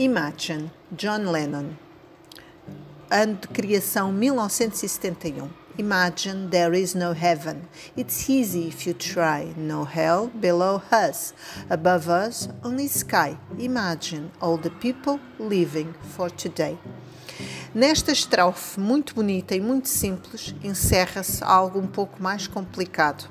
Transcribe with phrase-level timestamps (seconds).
[0.00, 1.76] Imagine, John Lennon.
[3.10, 5.50] Ano de criação 1971.
[5.76, 7.68] Imagine there is no heaven.
[7.94, 9.52] It's easy if you try.
[9.58, 11.34] No hell below us.
[11.68, 13.36] Above us, only sky.
[13.58, 16.78] Imagine all the people living for today.
[17.74, 23.28] Nesta estrofe muito bonita e muito simples, encerra-se algo um pouco mais complicado.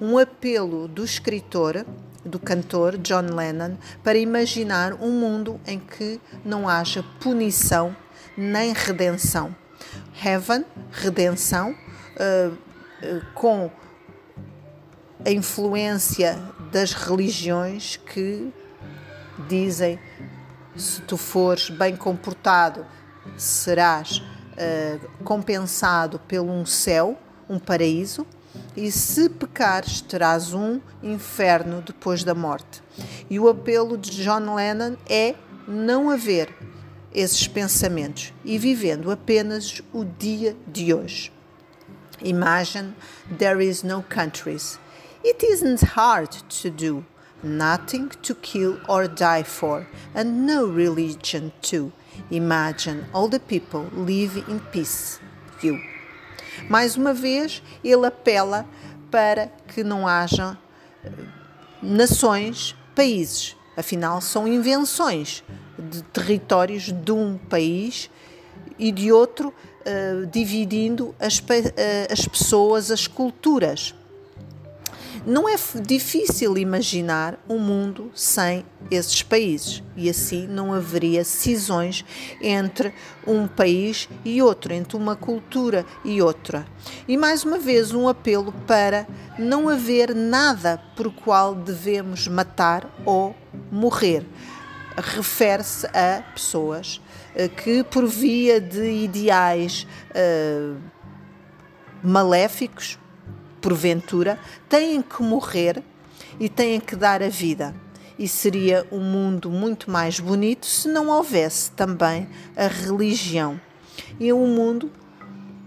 [0.00, 1.84] Um apelo do escritor
[2.24, 7.94] do cantor John Lennon para imaginar um mundo em que não haja punição
[8.36, 9.54] nem redenção.
[10.24, 13.70] Heaven, redenção, uh, uh, com
[15.24, 16.38] a influência
[16.72, 18.52] das religiões que
[19.48, 19.98] dizem
[20.76, 22.84] se tu fores bem comportado
[23.36, 28.26] serás uh, compensado pelo um céu, um paraíso,
[28.76, 32.82] e se pecares, terás um inferno depois da morte.
[33.30, 35.34] E o apelo de John Lennon é
[35.66, 36.54] não haver
[37.14, 41.32] esses pensamentos e vivendo apenas o dia de hoje.
[42.22, 42.94] Imagine
[43.38, 44.78] there is no countries.
[45.22, 46.30] It isn't hard
[46.62, 47.04] to do.
[47.42, 51.92] Nothing to kill or die for, and no religion too.
[52.30, 55.20] Imagine all the people live in peace.
[55.60, 55.93] You.
[56.68, 58.66] Mais uma vez, ele apela
[59.10, 60.58] para que não haja
[61.04, 61.10] eh,
[61.82, 63.56] nações, países.
[63.76, 65.44] Afinal, são invenções
[65.78, 68.08] de territórios de um país
[68.78, 73.94] e de outro, uh, dividindo as, uh, as pessoas, as culturas.
[75.26, 82.04] Não é difícil imaginar um mundo sem esses países e assim não haveria cisões
[82.42, 82.92] entre
[83.26, 86.66] um país e outro, entre uma cultura e outra.
[87.08, 89.06] E mais uma vez, um apelo para
[89.38, 93.34] não haver nada por qual devemos matar ou
[93.72, 94.26] morrer.
[94.94, 97.00] Refere-se a pessoas
[97.34, 100.78] eh, que, por via de ideais uh,
[102.02, 102.98] maléficos,
[103.64, 104.38] porventura,
[104.68, 105.82] têm que morrer
[106.38, 107.74] e têm que dar a vida.
[108.18, 113.58] E seria um mundo muito mais bonito se não houvesse também a religião.
[114.20, 114.92] E um mundo,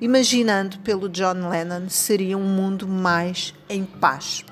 [0.00, 4.42] imaginando pelo John Lennon, seria um mundo mais em paz.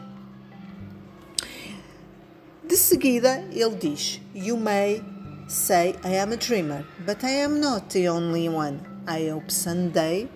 [2.63, 5.03] De seguida, ele diz: You may
[5.49, 8.81] say I am a dreamer, but I am not the only one.
[9.09, 10.29] I hope someday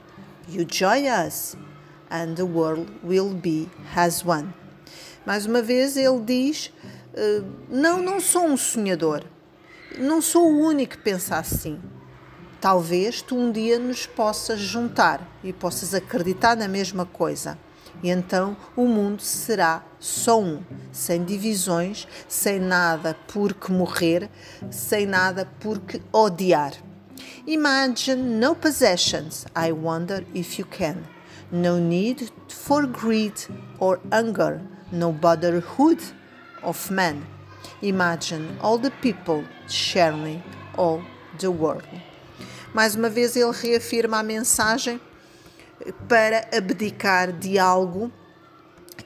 [0.49, 1.55] you join us
[2.15, 4.55] and the world will be as one.
[5.27, 6.73] Mais uma vez ele diz:
[7.13, 9.25] uh, Não, não sou um sonhador.
[9.99, 11.81] Não sou o único que pensa assim.
[12.61, 17.59] Talvez tu um dia nos possas juntar e possas acreditar na mesma coisa.
[18.03, 24.31] E então o mundo será só um, sem divisões, sem nada por que morrer,
[24.71, 26.73] sem nada por que odiar.
[27.47, 29.47] Imagine no possessions.
[29.55, 31.14] I wonder if you can
[31.55, 33.35] no need for greed
[33.79, 34.61] or anger,
[34.91, 36.03] no brotherhood
[36.65, 37.25] of man.
[37.81, 40.43] Imagine all the people sharing
[40.77, 41.01] all
[41.39, 41.87] the world.
[42.75, 45.01] Mais uma vez, ele reafirma a mensagem
[46.09, 48.11] para abdicar de algo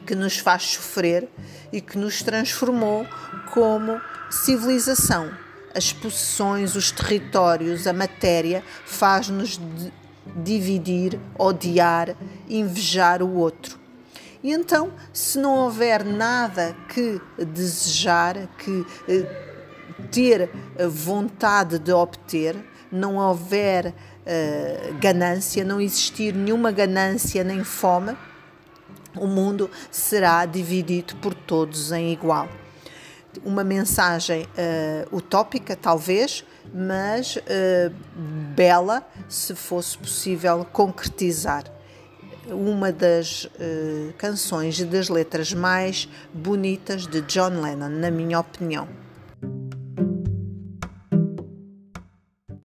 [0.06, 1.28] que nos faz sofrer
[1.70, 3.06] e que nos transformou
[3.52, 5.30] como civilização.
[5.74, 9.60] As possessões, os territórios, a matéria faz-nos
[10.36, 12.16] dividir, odiar,
[12.48, 13.78] invejar o outro.
[14.42, 19.26] E então, se não houver nada que desejar, que eh,
[20.12, 20.48] ter
[20.88, 22.56] vontade de obter,
[22.90, 23.92] não houver
[24.24, 28.16] eh, ganância, não existir nenhuma ganância nem fome,
[29.16, 32.48] o mundo será dividido por todos em igual.
[33.44, 36.44] Uma mensagem uh, utópica, talvez,
[36.74, 37.92] mas uh,
[38.54, 41.64] bela, se fosse possível concretizar.
[42.50, 48.88] Uma das uh, canções e das letras mais bonitas de John Lennon, na minha opinião.